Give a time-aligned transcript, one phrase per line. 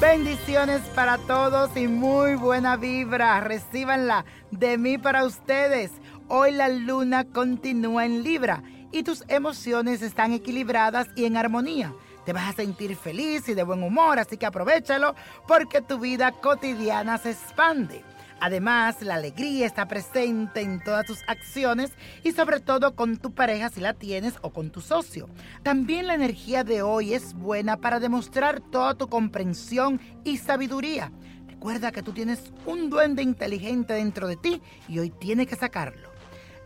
[0.00, 3.40] Bendiciones para todos y muy buena vibra.
[3.40, 5.92] Recíbanla de mí para ustedes.
[6.26, 11.94] Hoy la luna continúa en Libra y tus emociones están equilibradas y en armonía.
[12.26, 15.14] Te vas a sentir feliz y de buen humor, así que aprovechalo
[15.46, 18.02] porque tu vida cotidiana se expande.
[18.40, 21.92] Además, la alegría está presente en todas tus acciones
[22.22, 25.28] y sobre todo con tu pareja si la tienes o con tu socio.
[25.62, 31.10] También la energía de hoy es buena para demostrar toda tu comprensión y sabiduría.
[31.48, 36.10] Recuerda que tú tienes un duende inteligente dentro de ti y hoy tienes que sacarlo.